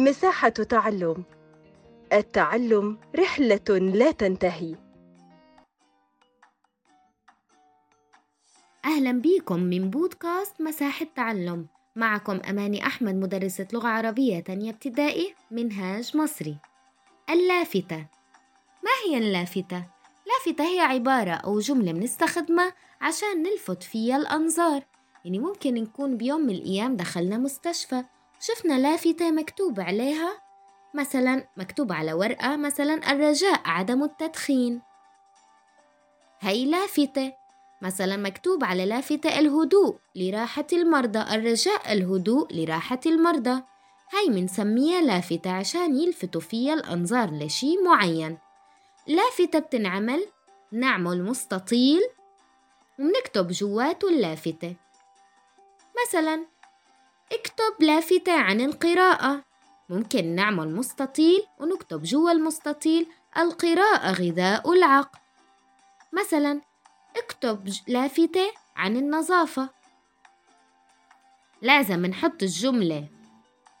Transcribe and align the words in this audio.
مساحة 0.00 0.48
تعلم. 0.48 1.24
التعلم 2.12 2.98
رحلة 3.16 3.78
لا 3.78 4.10
تنتهي. 4.10 4.76
أهلا 8.84 9.12
بيكم 9.12 9.60
من 9.60 9.90
بودكاست 9.90 10.60
مساحة 10.60 11.06
تعلم. 11.16 11.66
معكم 11.96 12.40
أماني 12.48 12.86
أحمد 12.86 13.14
مدرسة 13.14 13.66
لغة 13.72 13.88
عربية 13.88 14.40
تانية 14.40 14.70
ابتدائي 14.70 15.34
منهاج 15.50 16.16
مصري. 16.16 16.56
اللافتة. 17.30 18.06
ما 18.84 18.90
هي 19.06 19.18
اللافتة؟ 19.18 19.84
لافتة 20.26 20.64
هي 20.64 20.80
عبارة 20.80 21.32
أو 21.32 21.58
جملة 21.58 21.92
بنستخدمها 21.92 22.74
عشان 23.00 23.42
نلفت 23.42 23.82
فيها 23.82 24.16
الأنظار. 24.16 24.82
يعني 25.24 25.38
ممكن 25.38 25.74
نكون 25.74 26.16
بيوم 26.16 26.40
من 26.40 26.54
الأيام 26.54 26.96
دخلنا 26.96 27.38
مستشفى. 27.38 28.04
وشفنا 28.40 28.78
لافتة 28.78 29.30
مكتوب 29.30 29.80
عليها 29.80 30.42
مثلا 30.94 31.48
مكتوب 31.56 31.92
على 31.92 32.12
ورقة 32.12 32.56
مثلا 32.56 33.12
الرجاء 33.12 33.60
عدم 33.64 34.04
التدخين. 34.04 34.82
هي 36.40 36.64
لافتة 36.64 37.32
مثلا 37.82 38.16
مكتوب 38.16 38.64
على 38.64 38.86
لافتة 38.86 39.38
الهدوء 39.38 39.96
لراحة 40.16 40.66
المرضى 40.72 41.18
الرجاء 41.18 41.92
الهدوء 41.92 42.54
لراحة 42.54 43.00
المرضى. 43.06 43.62
هاي 44.12 44.28
منسميها 44.28 45.00
لافتة 45.00 45.50
عشان 45.50 45.96
يلفتوا 45.96 46.40
فيها 46.40 46.74
الأنظار 46.74 47.30
لشي 47.30 47.76
معين. 47.76 48.38
لافتة 49.06 49.58
بتنعمل 49.58 50.26
نعمل 50.72 51.24
مستطيل 51.24 52.00
ومنكتب 52.98 53.48
جواته 53.48 54.08
اللافتة. 54.08 54.76
مثلا 56.06 56.46
اكتب 57.32 57.74
لافتة 57.80 58.32
عن 58.32 58.60
القراءة. 58.60 59.44
ممكن 59.88 60.34
نعمل 60.34 60.74
مستطيل 60.74 61.42
ونكتب 61.60 62.02
جوا 62.02 62.30
المستطيل. 62.32 63.06
القراءة 63.36 64.12
غذاء 64.12 64.72
العقل. 64.72 65.18
مثلا 66.12 66.60
اكتب 67.16 67.68
لافتة 67.88 68.52
عن 68.76 68.96
النظافة. 68.96 69.68
لازم 71.62 72.06
نحط 72.06 72.42
الجملة 72.42 73.08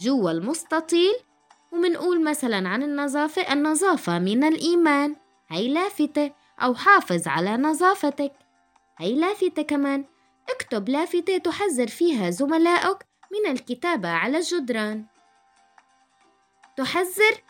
جوا 0.00 0.30
المستطيل 0.30 1.14
ومنقول 1.72 2.24
مثلا 2.24 2.68
عن 2.68 2.82
النظافة 2.82 3.52
النظافة 3.52 4.18
من 4.18 4.44
الإيمان. 4.44 5.16
هي 5.48 5.68
لافتة 5.68 6.32
أو 6.62 6.74
حافظ 6.74 7.28
على 7.28 7.56
نظافتك. 7.56 8.32
هي 8.98 9.14
لافتة 9.14 9.62
كمان. 9.62 10.04
اكتب 10.50 10.88
لافتة 10.88 11.38
تحذر 11.38 11.86
فيها 11.86 12.30
زملائك 12.30 12.96
من 13.34 13.50
الكتابة 13.50 14.08
على 14.08 14.38
الجدران. 14.38 15.04
تحذر؟ 16.76 17.42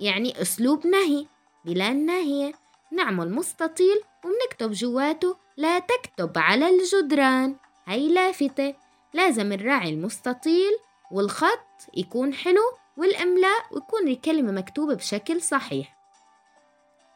يعني 0.00 0.42
أسلوب 0.42 0.86
نهي. 0.86 1.26
بلا 1.64 1.88
الناهية 1.88 2.52
نعمل 2.92 3.32
مستطيل 3.32 4.02
ومنكتب 4.24 4.72
جواته. 4.72 5.36
لا 5.56 5.78
تكتب 5.78 6.38
على 6.38 6.68
الجدران. 6.68 7.56
هي 7.86 8.08
لافتة. 8.08 8.74
لازم 9.14 9.52
نراعي 9.52 9.90
المستطيل 9.90 10.78
والخط 11.10 11.68
يكون 11.94 12.34
حلو 12.34 12.62
والإملاء 12.96 13.66
ويكون 13.70 14.08
الكلمة 14.08 14.52
مكتوبة 14.52 14.94
بشكل 14.94 15.42
صحيح. 15.42 15.98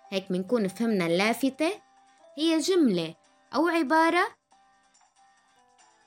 هيك 0.09 0.33
بنكون 0.33 0.69
فهمنا 0.69 1.07
اللافتة. 1.07 1.73
هي 2.39 2.59
جملة 2.59 3.15
أو 3.55 3.69
عبارة 3.69 4.42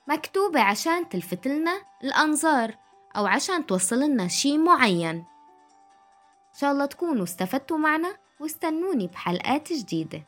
مكتوبة 0.08 0.60
عشان 0.60 1.08
تلفت 1.08 1.46
لنا 1.48 1.82
الأنظار 2.04 2.74
أو 3.16 3.26
عشان 3.26 3.66
توصل 3.66 4.00
لنا 4.00 4.28
شي 4.28 4.58
معين. 4.58 5.16
إن 6.54 6.60
شاء 6.60 6.72
الله 6.72 6.86
تكونوا 6.86 7.24
استفدتوا 7.24 7.78
معنا 7.78 8.16
واستنوني 8.40 9.06
بحلقات 9.06 9.72
جديدة. 9.72 10.22